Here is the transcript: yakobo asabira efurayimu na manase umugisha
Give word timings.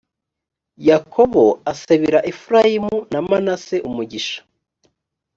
yakobo 0.89 1.43
asabira 1.71 2.19
efurayimu 2.31 2.95
na 3.11 3.19
manase 3.27 3.75
umugisha 3.89 4.39